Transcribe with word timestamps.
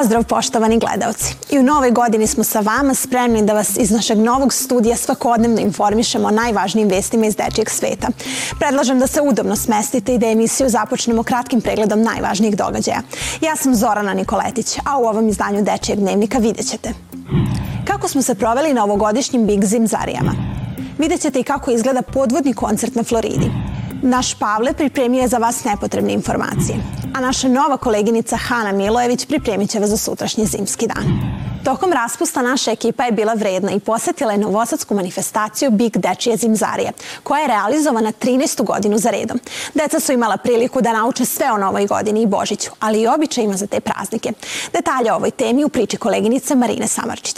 Pozdrav 0.00 0.24
poštovani 0.24 0.78
gledalci. 0.78 1.34
I 1.50 1.58
u 1.58 1.62
novoj 1.62 1.90
godini 1.90 2.26
smo 2.26 2.44
sa 2.44 2.60
vama 2.60 2.94
spremni 2.94 3.42
da 3.42 3.52
vas 3.52 3.76
iz 3.76 3.90
našeg 3.90 4.18
novog 4.18 4.52
studija 4.52 4.96
svakodnevno 4.96 5.60
informišemo 5.60 6.28
o 6.28 6.30
najvažnijim 6.30 6.88
vestima 6.88 7.26
iz 7.26 7.36
dečijeg 7.36 7.70
sveta. 7.70 8.08
Predlažem 8.58 8.98
da 8.98 9.06
se 9.06 9.20
udobno 9.20 9.56
smestite 9.56 10.14
i 10.14 10.18
da 10.18 10.26
emisiju 10.26 10.68
započnemo 10.68 11.22
kratkim 11.22 11.60
pregledom 11.60 12.02
najvažnijih 12.02 12.56
događaja. 12.56 13.02
Ja 13.40 13.56
sam 13.56 13.74
Zorana 13.74 14.14
Nikoletić, 14.14 14.78
a 14.84 14.98
u 14.98 15.04
ovom 15.04 15.28
izdanju 15.28 15.62
Dečijeg 15.62 15.98
dnevnika 15.98 16.38
vidjet 16.38 16.70
ćete. 16.70 16.92
Kako 17.86 18.08
smo 18.08 18.22
se 18.22 18.34
proveli 18.34 18.74
na 18.74 18.84
ovogodišnjim 18.84 19.46
Big 19.46 19.64
Zim 19.64 19.86
Zarijama? 19.86 20.32
Vidjet 20.98 21.20
ćete 21.20 21.40
i 21.40 21.44
kako 21.44 21.70
izgleda 21.70 22.02
podvodni 22.02 22.54
koncert 22.54 22.94
na 22.94 23.02
Floridi. 23.02 23.50
Naš 24.04 24.34
Pavle 24.34 24.72
pripremio 24.72 25.20
je 25.20 25.28
za 25.28 25.38
vas 25.38 25.64
nepotrebne 25.64 26.12
informacije, 26.12 26.76
a 27.14 27.20
naša 27.20 27.48
nova 27.48 27.76
koleginica 27.76 28.36
Hana 28.36 28.72
Milojević 28.72 29.26
pripremit 29.26 29.70
će 29.70 29.78
vas 29.78 29.90
za 29.90 29.96
sutrašnji 29.96 30.46
zimski 30.46 30.86
dan. 30.86 31.04
Tokom 31.64 31.92
raspusta 31.92 32.42
naša 32.42 32.70
ekipa 32.70 33.04
je 33.04 33.12
bila 33.12 33.34
vredna 33.34 33.72
i 33.72 33.80
posetila 33.80 34.32
je 34.32 34.38
novosadsku 34.38 34.94
manifestaciju 34.94 35.70
Big 35.70 35.96
Dečije 35.96 36.36
zimzarije, 36.36 36.92
koja 37.22 37.40
je 37.40 37.48
realizovana 37.48 38.12
13. 38.12 38.64
godinu 38.64 38.98
za 38.98 39.10
redom. 39.10 39.40
Deca 39.74 40.00
su 40.00 40.12
imala 40.12 40.36
priliku 40.36 40.80
da 40.80 40.92
nauče 40.92 41.24
sve 41.24 41.52
o 41.52 41.58
novoj 41.58 41.86
godini 41.86 42.22
i 42.22 42.26
Božiću, 42.26 42.70
ali 42.80 43.00
i 43.00 43.06
običajima 43.06 43.56
za 43.56 43.66
te 43.66 43.80
praznike. 43.80 44.32
Detalje 44.72 45.12
o 45.12 45.16
ovoj 45.16 45.30
temi 45.30 45.64
u 45.64 45.68
priči 45.68 45.96
koleginice 45.96 46.54
Marine 46.54 46.88
Samarčić. 46.88 47.36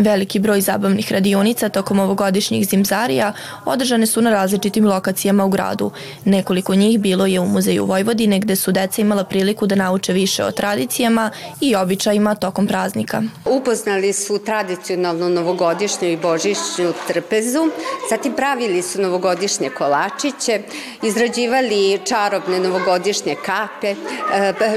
Veliki 0.00 0.38
broj 0.38 0.60
zabavnih 0.60 1.12
radionica 1.12 1.68
tokom 1.68 1.98
ovogodišnjih 1.98 2.68
zimzarija 2.68 3.32
održane 3.64 4.06
su 4.06 4.22
na 4.22 4.30
različitim 4.30 4.86
lokacijama 4.86 5.44
u 5.44 5.48
gradu. 5.48 5.90
Nekoliko 6.24 6.74
njih 6.74 7.00
bilo 7.00 7.26
je 7.26 7.40
u 7.40 7.46
Muzeju 7.46 7.84
Vojvodine 7.84 8.38
gde 8.38 8.56
su 8.56 8.72
deca 8.72 9.02
imala 9.02 9.24
priliku 9.24 9.66
da 9.66 9.74
nauče 9.74 10.12
više 10.12 10.44
o 10.44 10.50
tradicijama 10.50 11.30
i 11.60 11.76
običajima 11.76 12.34
tokom 12.34 12.66
praznika. 12.66 13.22
Upoznali 13.44 14.12
su 14.12 14.38
tradicionalnu 14.38 15.28
novogodišnju 15.28 16.08
i 16.08 16.16
božićnju 16.16 16.92
trpezu, 17.08 17.68
zatim 18.10 18.32
pravili 18.32 18.82
su 18.82 19.02
novogodišnje 19.02 19.70
kolačiće, 19.70 20.60
izrađivali 21.02 22.00
čarobne 22.04 22.60
novogodišnje 22.60 23.36
kape, 23.46 23.90
e, 23.90 23.96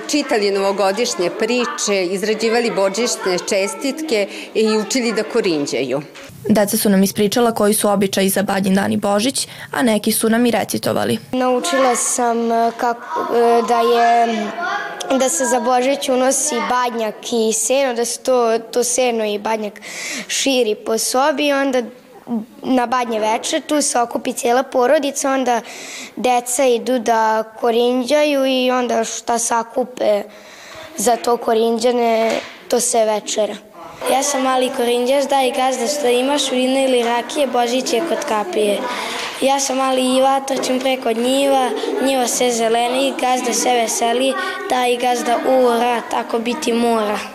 čitali 0.08 0.52
novogodišnje 0.52 1.30
priče, 1.40 2.06
izrađivali 2.06 2.72
božićne 2.72 3.38
čestitke 3.50 4.28
i 4.54 4.78
učili 4.78 5.13
da 5.14 5.24
korinđaju. 5.24 6.02
Deca 6.50 6.78
su 6.78 6.90
nam 6.90 7.04
ispričala 7.04 7.52
koji 7.52 7.74
su 7.74 7.90
običaji 7.90 8.30
za 8.30 8.44
Badnji 8.44 8.76
dan 8.76 8.92
i 8.92 8.98
Božić, 8.98 9.48
a 9.72 9.82
neki 9.82 10.12
su 10.12 10.30
nam 10.30 10.46
i 10.46 10.52
recitovali. 10.52 11.18
Naučila 11.32 11.96
sam 11.96 12.52
e, 12.52 12.72
kako, 12.78 13.36
e, 13.36 13.62
da 13.68 13.80
je 13.80 14.28
da 15.20 15.30
se 15.30 15.46
za 15.46 15.60
Božić 15.60 16.10
unosi 16.10 16.56
badnjak 16.70 17.16
i 17.32 17.54
seno, 17.54 17.94
da 17.94 18.06
se 18.06 18.20
to, 18.20 18.60
to 18.60 18.84
seno 18.84 19.26
i 19.26 19.40
badnjak 19.40 19.82
širi 20.28 20.76
po 20.76 20.98
sobi 20.98 21.48
i 21.48 21.54
onda 21.54 21.82
na 22.62 22.86
badnje 22.86 23.20
veče, 23.20 23.60
tu 23.60 23.82
se 23.82 24.00
okupi 24.00 24.34
cijela 24.34 24.64
porodica, 24.64 25.32
onda 25.32 25.62
deca 26.16 26.66
idu 26.66 27.00
da 27.00 27.44
korinđaju 27.60 28.46
i 28.46 28.72
onda 28.72 29.04
šta 29.04 29.40
sakupe 29.40 30.24
za 30.98 31.16
to 31.16 31.38
korinđane, 31.38 32.32
to 32.68 32.80
se 32.80 33.06
večera. 33.06 33.73
Ja 34.12 34.24
sam 34.24 34.42
mali 34.42 34.70
korinđaš, 34.78 35.24
daj 35.24 35.52
gazda 35.52 35.88
što 35.88 36.08
imaš 36.08 36.52
vino 36.52 36.80
ili 36.80 37.04
rakije, 37.04 37.48
Božić 37.48 37.94
je 37.94 38.02
kod 38.10 38.26
kapije. 38.28 38.78
Ja 39.42 39.60
sam 39.60 39.78
mali 39.78 40.16
Iva, 40.16 40.40
trčim 40.40 40.80
preko 40.80 41.12
njiva, 41.12 41.70
njiva 42.06 42.28
se 42.28 42.52
zeleni, 42.52 43.14
gazda 43.22 43.54
se 43.54 43.74
veseli, 43.74 44.34
daj 44.70 44.98
gazda 44.98 45.38
ura, 45.48 46.02
tako 46.12 46.40
biti 46.40 46.74
mora. 46.74 47.33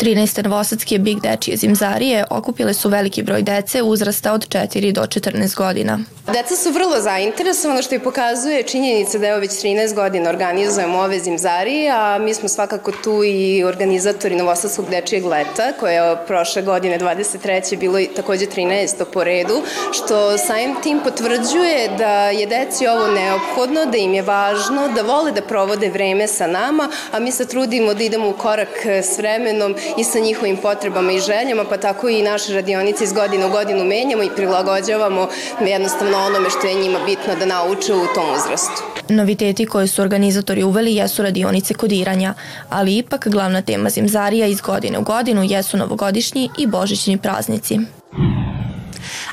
13. 0.00 0.44
novosadske 0.44 0.98
Big 0.98 1.20
Dečije 1.20 1.56
zimzarije 1.56 2.24
okupile 2.30 2.74
su 2.74 2.88
veliki 2.88 3.22
broj 3.22 3.42
dece 3.42 3.82
uzrasta 3.82 4.32
od 4.32 4.48
4 4.48 4.92
do 4.92 5.00
14 5.00 5.56
godina. 5.56 5.98
Deca 6.32 6.56
su 6.56 6.70
vrlo 6.70 7.00
zainteresovana 7.00 7.82
što 7.82 7.94
i 7.94 7.98
pokazuje 7.98 8.62
činjenica 8.62 9.18
da 9.18 9.26
evo 9.26 9.38
već 9.38 9.50
13 9.50 9.94
godina 9.94 10.30
organizujemo 10.30 10.98
ove 10.98 11.18
zimzarije, 11.18 11.90
a 11.90 12.18
mi 12.18 12.34
smo 12.34 12.48
svakako 12.48 12.92
tu 13.04 13.24
i 13.24 13.64
organizatori 13.64 14.36
Novosadskog 14.36 14.90
dečijeg 14.90 15.24
leta, 15.24 15.72
koje 15.80 15.94
je 15.94 16.16
prošle 16.26 16.62
godine 16.62 16.98
23. 16.98 17.78
bilo 17.78 17.98
i 17.98 18.08
takođe 18.16 18.46
13. 18.46 19.04
po 19.12 19.24
redu, 19.24 19.62
što 19.92 20.38
samim 20.38 20.74
tim 20.82 21.00
potvrđuje 21.04 21.88
da 21.98 22.30
je 22.30 22.46
deci 22.46 22.86
ovo 22.86 23.06
neophodno, 23.06 23.84
da 23.84 23.96
im 23.96 24.14
je 24.14 24.22
važno, 24.22 24.88
da 24.94 25.02
vole 25.02 25.32
da 25.32 25.42
provode 25.42 25.90
vreme 25.90 26.26
sa 26.26 26.46
nama, 26.46 26.88
a 27.12 27.18
mi 27.18 27.32
se 27.32 27.46
trudimo 27.46 27.94
da 27.94 28.02
idemo 28.02 28.28
u 28.28 28.32
korak 28.32 28.86
s 28.86 29.18
vremenom 29.18 29.74
i 29.98 30.04
sa 30.04 30.18
njihovim 30.18 30.56
potrebama 30.56 31.12
i 31.12 31.20
željama, 31.20 31.64
pa 31.64 31.76
tako 31.76 32.08
i 32.08 32.22
naše 32.22 32.54
radionice 32.54 33.04
iz 33.04 33.12
godine 33.12 33.46
u 33.46 33.50
godinu 33.50 33.84
menjamo 33.84 34.22
i 34.22 34.30
prilagođavamo 34.36 35.28
jednostavno 35.60 36.18
onome 36.18 36.50
što 36.50 36.66
je 36.66 36.74
njima 36.74 36.98
bitno 37.06 37.34
da 37.38 37.46
nauče 37.46 37.94
u 37.94 38.06
tom 38.14 38.24
uzrastu. 38.36 38.82
Noviteti 39.08 39.66
koje 39.66 39.86
su 39.86 40.02
organizatori 40.02 40.62
uveli 40.62 40.94
jesu 40.94 41.22
radionice 41.22 41.74
kodiranja, 41.74 42.34
ali 42.68 42.96
ipak 42.96 43.28
glavna 43.28 43.62
tema 43.62 43.90
Zimzarija 43.90 44.46
iz 44.46 44.60
godine 44.60 44.98
u 44.98 45.02
godinu 45.02 45.42
jesu 45.44 45.76
novogodišnji 45.76 46.50
i 46.58 46.66
božićni 46.66 47.18
praznici. 47.18 47.78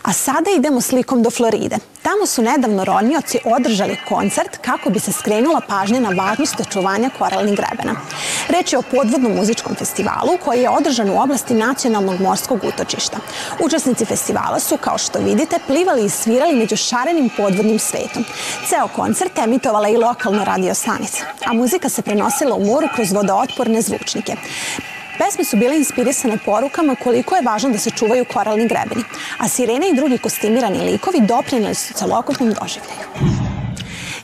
A 0.05 0.13
sada 0.13 0.51
idemo 0.51 0.81
slikom 0.81 1.23
do 1.23 1.29
Floride. 1.31 1.77
Tamo 2.01 2.25
su 2.25 2.41
nedavno 2.41 2.83
ronioci 2.83 3.39
održali 3.45 3.97
koncert 4.07 4.57
kako 4.57 4.89
bi 4.89 4.99
se 4.99 5.11
skrenula 5.11 5.61
pažnja 5.67 5.99
na 5.99 6.09
važnost 6.09 6.59
očuvanja 6.59 7.09
koralnih 7.17 7.55
grebena. 7.55 7.95
Reč 8.49 8.73
je 8.73 8.79
o 8.79 8.81
podvodnom 8.81 9.35
muzičkom 9.35 9.75
festivalu 9.75 10.37
koji 10.43 10.61
je 10.61 10.69
održan 10.69 11.09
u 11.09 11.21
oblasti 11.21 11.53
nacionalnog 11.53 12.21
morskog 12.21 12.59
utočišta. 12.63 13.17
Učesnici 13.59 14.05
festivala 14.05 14.59
su, 14.59 14.77
kao 14.77 14.97
što 14.97 15.19
vidite, 15.19 15.59
plivali 15.67 16.05
i 16.05 16.09
svirali 16.09 16.55
među 16.55 16.75
šarenim 16.75 17.29
podvodnim 17.37 17.79
svetom. 17.79 18.25
Ceo 18.69 18.87
koncert 18.87 19.37
emitovala 19.37 19.89
i 19.89 19.97
lokalna 19.97 20.43
radio 20.43 20.73
stanica, 20.73 21.25
a 21.45 21.53
muzika 21.53 21.89
se 21.89 22.01
prenosila 22.01 22.55
u 22.55 22.65
moru 22.65 22.87
kroz 22.95 23.11
vodootporne 23.11 23.81
zvučnike. 23.81 24.35
Pesme 25.17 25.43
su 25.43 25.57
bile 25.57 25.77
inspirisane 25.77 26.37
porukama 26.45 26.95
koliko 27.03 27.35
je 27.35 27.41
važno 27.41 27.69
da 27.69 27.77
se 27.77 27.91
čuvaju 27.91 28.25
koralni 28.33 28.67
grebeni, 28.67 29.03
a 29.37 29.47
sirene 29.47 29.89
i 29.89 29.95
drugi 29.95 30.17
kostimirani 30.17 30.91
likovi 30.91 31.21
doprinili 31.21 31.75
su 31.75 31.93
celokupnom 31.93 32.53
doživljaju. 32.53 33.45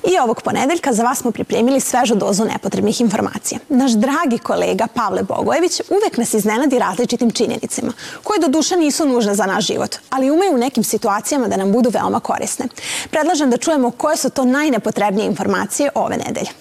I 0.07 0.19
ovog 0.19 0.41
ponedeljka 0.41 0.93
za 0.93 1.03
vas 1.03 1.19
smo 1.19 1.31
pripremili 1.31 1.79
svežu 1.79 2.15
dozu 2.15 2.45
nepotrebnih 2.45 3.01
informacija. 3.01 3.59
Naš 3.69 3.91
dragi 3.91 4.37
kolega 4.37 4.87
Pavle 4.93 5.23
Bogojević 5.23 5.81
uvek 5.89 6.17
nas 6.17 6.33
iznenadi 6.33 6.79
različitim 6.79 7.31
činjenicama, 7.31 7.93
koje 8.23 8.39
do 8.39 8.47
duše 8.47 8.75
nisu 8.75 9.05
nužne 9.05 9.35
za 9.35 9.45
naš 9.45 9.67
život, 9.67 9.95
ali 10.09 10.31
umeju 10.31 10.53
u 10.53 10.57
nekim 10.57 10.83
situacijama 10.83 11.47
da 11.47 11.57
nam 11.57 11.71
budu 11.71 11.89
veoma 11.89 12.19
korisne. 12.19 12.65
Predlažem 13.09 13.49
da 13.49 13.57
čujemo 13.57 13.91
koje 13.91 14.17
su 14.17 14.29
to 14.29 14.45
najnepotrebnije 14.45 15.25
informacije 15.25 15.89
ove 15.95 16.17
nedelje. 16.17 16.60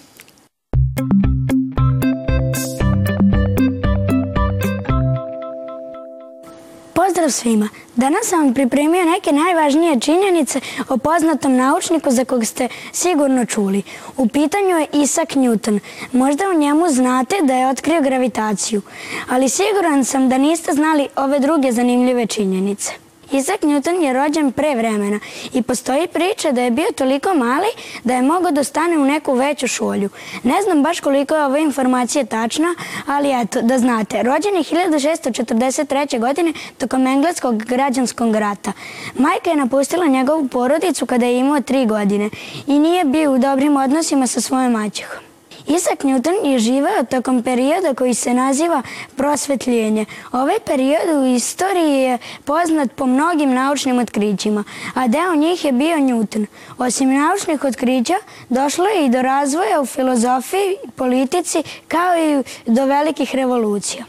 Pozdrav 7.21 7.41
svima! 7.41 7.69
Danas 7.95 8.27
sam 8.27 8.39
vam 8.39 8.53
pripremio 8.53 9.05
neke 9.05 9.31
najvažnije 9.31 9.99
činjenice 9.99 10.59
o 10.89 10.97
poznatom 10.97 11.55
naučniku 11.55 12.11
za 12.11 12.25
kog 12.25 12.45
ste 12.45 12.67
sigurno 12.91 13.45
čuli. 13.45 13.83
U 14.17 14.27
pitanju 14.27 14.77
je 14.77 14.87
Isaac 14.93 15.29
Newton. 15.29 15.79
Možda 16.11 16.43
u 16.49 16.59
njemu 16.59 16.89
znate 16.89 17.35
da 17.43 17.53
je 17.53 17.67
otkrio 17.67 18.01
gravitaciju, 18.01 18.81
ali 19.29 19.49
siguran 19.49 20.05
sam 20.05 20.29
da 20.29 20.37
niste 20.37 20.73
znali 20.73 21.07
ove 21.15 21.39
druge 21.39 21.71
zanimljive 21.71 22.25
činjenice. 22.25 23.10
Isaac 23.31 23.61
Newton 23.61 24.03
je 24.03 24.13
rođen 24.13 24.51
pre 24.51 24.75
vremena 24.75 25.19
i 25.53 25.61
postoji 25.61 26.07
priča 26.07 26.51
da 26.51 26.61
je 26.61 26.71
bio 26.71 26.87
toliko 26.95 27.33
mali 27.33 27.67
da 28.03 28.13
je 28.13 28.21
mogao 28.21 28.51
da 28.51 28.63
stane 28.63 28.97
u 28.97 29.05
neku 29.05 29.33
veću 29.33 29.67
šolju. 29.67 30.09
Ne 30.43 30.61
znam 30.61 30.83
baš 30.83 30.99
koliko 30.99 31.35
je 31.35 31.45
ova 31.45 31.59
informacija 31.59 32.25
tačna, 32.25 32.75
ali 33.07 33.41
eto, 33.41 33.61
da 33.61 33.77
znate, 33.77 34.23
rođen 34.23 34.55
je 34.55 34.63
1643. 34.63 36.19
godine 36.19 36.53
tokom 36.77 37.07
engleskog 37.07 37.63
građanskog 37.63 38.35
rata. 38.35 38.71
Majka 39.15 39.49
je 39.49 39.55
napustila 39.55 40.07
njegovu 40.07 40.47
porodicu 40.47 41.05
kada 41.05 41.25
je 41.25 41.39
imao 41.39 41.61
tri 41.61 41.85
godine 41.85 42.29
i 42.67 42.79
nije 42.79 43.05
bio 43.05 43.33
u 43.33 43.37
dobrim 43.37 43.77
odnosima 43.77 44.27
sa 44.27 44.41
svojom 44.41 44.71
maćehom. 44.71 45.30
Isaac 45.67 45.99
Newton 45.99 46.45
je 46.51 46.59
živeo 46.59 47.03
tokom 47.09 47.43
perioda 47.43 47.93
koji 47.93 48.13
se 48.13 48.33
naziva 48.33 48.81
prosvetljenje. 49.15 50.05
Ovaj 50.31 50.59
period 50.65 51.23
u 51.23 51.35
istoriji 51.35 51.93
je 51.93 52.17
poznat 52.45 52.91
po 52.91 53.05
mnogim 53.05 53.53
naučnim 53.53 53.99
otkrićima, 53.99 54.63
a 54.93 55.07
deo 55.07 55.35
njih 55.35 55.65
je 55.65 55.71
bio 55.71 55.97
Newton. 55.97 56.45
Osim 56.77 57.13
naučnih 57.13 57.63
otkrića, 57.63 58.15
došlo 58.49 58.85
je 58.85 59.05
i 59.05 59.09
do 59.09 59.21
razvoja 59.21 59.81
u 59.81 59.85
filozofiji, 59.85 60.77
politici, 60.95 61.63
kao 61.87 62.15
i 62.17 62.43
do 62.65 62.85
velikih 62.85 63.35
revolucija. 63.35 64.05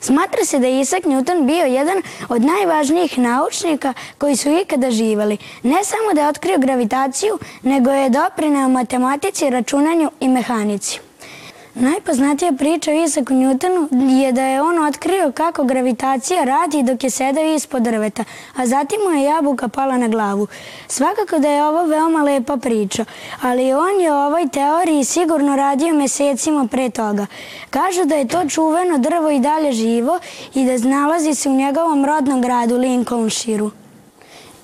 Smatra 0.00 0.44
se 0.44 0.58
da 0.58 0.66
je 0.66 0.80
Isaac 0.80 1.04
Newton 1.04 1.46
bio 1.46 1.64
jedan 1.64 2.02
od 2.28 2.42
najvažnijih 2.42 3.18
naučnika 3.18 3.94
koji 4.18 4.36
su 4.36 4.48
ikada 4.50 4.90
živali. 4.90 5.38
Ne 5.62 5.84
samo 5.84 6.14
da 6.14 6.20
je 6.20 6.28
otkrio 6.28 6.58
gravitaciju, 6.58 7.38
nego 7.62 7.90
je 7.90 8.10
doprineo 8.10 8.68
matematici, 8.68 9.50
računanju 9.50 10.10
i 10.20 10.28
mehanici. 10.28 11.05
Najpoznatija 11.78 12.52
priča 12.52 12.90
o 12.90 13.04
Isaku 13.04 13.34
Newtonu 13.34 13.88
je 14.20 14.32
da 14.32 14.42
je 14.42 14.62
on 14.62 14.86
otkrio 14.86 15.32
kako 15.32 15.64
gravitacija 15.64 16.44
radi 16.44 16.82
dok 16.82 17.04
je 17.04 17.10
sedao 17.10 17.54
ispod 17.54 17.82
drveta, 17.82 18.24
a 18.56 18.66
zatim 18.66 18.98
mu 19.04 19.18
je 19.18 19.24
jabuka 19.24 19.68
pala 19.68 19.96
na 19.96 20.08
glavu. 20.08 20.46
Svakako 20.88 21.38
da 21.38 21.48
je 21.48 21.64
ovo 21.64 21.86
veoma 21.86 22.22
lepa 22.22 22.56
priča, 22.56 23.04
ali 23.42 23.72
on 23.72 24.00
je 24.00 24.12
o 24.12 24.26
ovoj 24.26 24.48
teoriji 24.48 25.04
sigurno 25.04 25.56
radio 25.56 25.94
mesecima 25.94 26.68
pre 26.70 26.90
toga. 26.90 27.26
Kažu 27.70 28.04
da 28.04 28.14
je 28.14 28.28
to 28.28 28.48
čuveno 28.48 28.98
drvo 28.98 29.30
i 29.30 29.40
dalje 29.40 29.72
živo 29.72 30.18
i 30.54 30.64
da 30.64 30.88
nalazi 30.88 31.34
se 31.34 31.48
u 31.48 31.56
njegovom 31.56 32.04
rodnom 32.04 32.42
gradu 32.42 32.76
Lincolnshireu. 32.76 33.70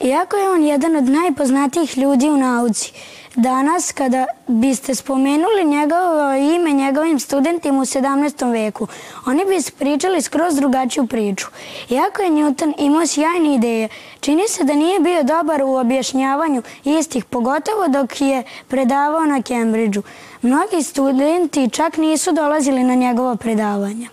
Iako 0.03 0.37
je 0.37 0.51
on 0.51 0.63
jedan 0.63 0.97
od 0.97 1.05
najpoznatijih 1.05 1.99
ljudi 1.99 2.31
u 2.31 2.37
nauci, 2.37 2.93
danas 3.37 3.93
kada 3.93 4.27
biste 4.47 4.95
spomenuli 4.95 5.65
njegovo 5.65 6.35
ime 6.35 6.73
njegovim 6.73 7.21
studentima 7.21 7.79
u 7.79 7.85
17. 7.85 8.53
veku, 8.53 8.87
oni 9.27 9.45
bi 9.45 9.73
pričali 9.79 10.23
skroz 10.23 10.55
drugačiju 10.55 11.07
priču. 11.07 11.47
Iako 11.91 12.23
je 12.23 12.31
Newton 12.31 12.73
imao 12.79 13.07
sjajne 13.07 13.55
ideje, 13.55 13.89
čini 14.21 14.49
se 14.49 14.65
da 14.65 14.75
nije 14.75 15.01
bio 15.01 15.23
dobar 15.23 15.63
u 15.63 15.75
objašnjavanju 15.75 16.63
istih, 16.85 17.25
pogotovo 17.25 17.89
dok 17.89 18.21
je 18.21 18.43
predavao 18.69 19.25
na 19.27 19.43
Cambridgeu. 19.43 20.03
Mnogi 20.43 20.83
studenti 20.83 21.71
čak 21.71 21.97
nisu 21.97 22.33
dolazili 22.33 22.85
na 22.85 22.95
njegovo 22.95 23.37
predavanje. 23.37 24.09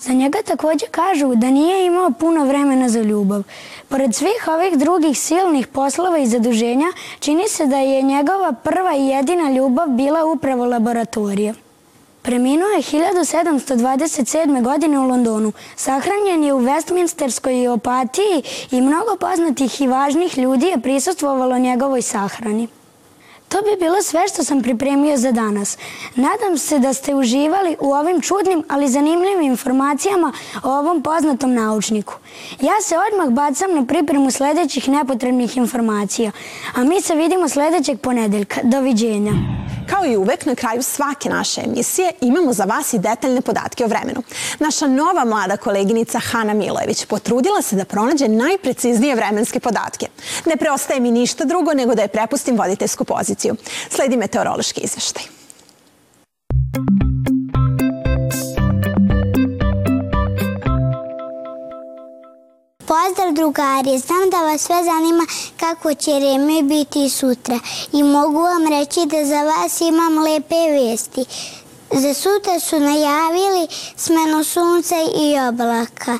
Za 0.00 0.12
njega 0.12 0.38
takođe 0.42 0.86
kažu 0.86 1.34
da 1.34 1.50
nije 1.50 1.86
imao 1.86 2.10
puno 2.10 2.44
vremena 2.44 2.88
za 2.88 3.00
ljubav. 3.00 3.42
Pored 3.88 4.14
svih 4.14 4.48
ovih 4.48 4.78
drugih 4.78 5.18
silnih 5.18 5.66
poslova 5.66 6.18
i 6.18 6.26
zaduženja, 6.26 6.86
čini 7.18 7.48
se 7.48 7.66
da 7.66 7.76
je 7.76 8.02
njegova 8.02 8.52
prva 8.52 8.96
i 8.96 9.06
jedina 9.06 9.50
ljubav 9.50 9.88
bila 9.88 10.24
upravo 10.24 10.64
laboratorija. 10.64 11.54
Preminuo 12.22 12.68
je 12.68 12.82
1727. 12.82 14.62
godine 14.62 14.98
u 14.98 15.08
Londonu. 15.08 15.52
Sahranjen 15.76 16.44
je 16.44 16.54
u 16.54 16.60
Westminsterskoj 16.60 17.68
opatiji 17.68 18.42
i 18.70 18.80
mnogo 18.80 19.16
poznatih 19.20 19.80
i 19.80 19.86
važnih 19.86 20.38
ljudi 20.38 20.66
je 20.66 20.80
prisustvovalo 20.80 21.58
njegovoj 21.58 22.02
sahrani. 22.02 22.68
To 23.56 23.62
bi 23.62 23.84
bilo 23.84 24.02
sve 24.02 24.28
što 24.28 24.44
sam 24.44 24.62
pripremio 24.62 25.16
za 25.16 25.32
danas. 25.32 25.78
Nadam 26.14 26.58
se 26.58 26.78
da 26.78 26.92
ste 26.92 27.14
uživali 27.14 27.76
u 27.80 27.92
ovim 27.92 28.20
čudnim, 28.20 28.64
ali 28.68 28.88
zanimljivim 28.88 29.42
informacijama 29.42 30.32
o 30.62 30.70
ovom 30.70 31.02
poznatom 31.02 31.54
naučniku. 31.54 32.14
Ja 32.60 32.82
se 32.82 32.94
odmah 33.12 33.34
bacam 33.34 33.74
na 33.74 33.86
pripremu 33.86 34.30
sledećih 34.30 34.88
nepotrebnih 34.88 35.56
informacija, 35.56 36.30
a 36.74 36.84
mi 36.84 37.00
se 37.00 37.14
vidimo 37.14 37.48
sledećeg 37.48 38.00
ponedeljka. 38.00 38.60
Doviđenja. 38.62 39.32
Kao 39.90 40.06
i 40.06 40.16
uvek, 40.16 40.46
na 40.46 40.54
kraju 40.54 40.82
svake 40.82 41.28
naše 41.28 41.60
emisije 41.64 42.12
imamo 42.20 42.52
za 42.52 42.64
vas 42.64 42.92
i 42.92 42.98
detaljne 42.98 43.40
podatke 43.40 43.84
o 43.84 43.88
vremenu. 43.88 44.22
Naša 44.58 44.86
nova 44.86 45.24
mlada 45.24 45.56
koleginica 45.56 46.18
Hana 46.18 46.54
Milojević 46.54 47.04
potrudila 47.04 47.62
se 47.62 47.76
da 47.76 47.84
pronađe 47.84 48.28
najpreciznije 48.28 49.14
vremenske 49.14 49.60
podatke. 49.60 50.06
Ne 50.46 50.56
preostaje 50.56 51.00
mi 51.00 51.10
ništa 51.10 51.44
drugo 51.44 51.74
nego 51.74 51.94
da 51.94 52.02
je 52.02 52.08
prepustim 52.08 52.56
voditeljsku 52.56 53.04
poziciju. 53.04 53.56
Sledi 53.90 54.16
meteorološki 54.16 54.80
izveštaj. 54.80 55.22
Pozdrav 62.86 63.32
drugari, 63.32 63.98
znam 63.98 64.30
da 64.30 64.36
vas 64.36 64.60
sve 64.60 64.84
zanima 64.84 65.26
kako 65.60 65.94
će 65.94 66.14
vreme 66.14 66.62
biti 66.62 67.10
sutra 67.10 67.58
i 67.92 68.02
mogu 68.02 68.40
vam 68.42 68.68
reći 68.68 69.00
da 69.06 69.24
za 69.24 69.42
vas 69.42 69.80
imam 69.80 70.18
lepe 70.18 70.54
vesti. 70.72 71.24
Za 71.90 72.14
sutra 72.14 72.60
su 72.60 72.80
najavili 72.80 73.68
smenu 73.96 74.44
sunca 74.44 74.94
i 75.20 75.48
oblaka. 75.48 76.18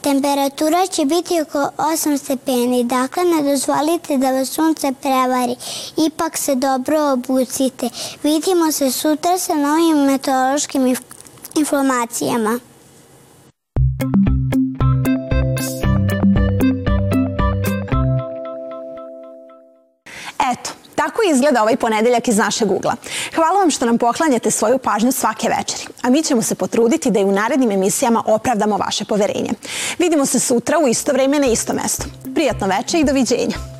Temperatura 0.00 0.86
će 0.86 1.04
biti 1.04 1.40
oko 1.40 1.68
8 1.76 2.18
stepeni, 2.18 2.84
dakle 2.84 3.24
ne 3.24 3.42
dozvolite 3.42 4.16
da 4.16 4.30
vas 4.30 4.48
sunce 4.48 4.92
prevari. 5.02 5.56
Ipak 5.96 6.36
se 6.36 6.54
dobro 6.54 7.12
obucite. 7.12 7.90
Vidimo 8.22 8.72
se 8.72 8.92
sutra 8.92 9.38
sa 9.38 9.54
novim 9.54 9.96
meteorološkim 9.96 10.96
informacijama. 11.54 12.58
Izgleda 21.30 21.62
ovaj 21.62 21.76
ponedeljak 21.76 22.28
iz 22.28 22.36
našeg 22.38 22.70
ugla. 22.70 22.96
Hvala 23.34 23.58
vam 23.60 23.70
što 23.70 23.86
nam 23.86 23.98
poklanjate 23.98 24.50
svoju 24.50 24.78
pažnju 24.78 25.12
svake 25.12 25.48
večeri, 25.58 25.84
a 26.02 26.10
mi 26.10 26.22
ćemo 26.22 26.42
se 26.42 26.54
potruditi 26.54 27.10
da 27.10 27.20
i 27.20 27.24
u 27.24 27.32
narednim 27.32 27.70
emisijama 27.70 28.22
opravdamo 28.26 28.76
vaše 28.76 29.04
poverenje. 29.04 29.50
Vidimo 29.98 30.26
se 30.26 30.40
sutra 30.40 30.78
u 30.78 30.88
isto 30.88 31.12
vreme 31.12 31.38
na 31.38 31.46
isto 31.46 31.72
mesto. 31.72 32.04
Prijatno 32.34 32.66
veče 32.66 33.00
i 33.00 33.04
doviđenja. 33.04 33.77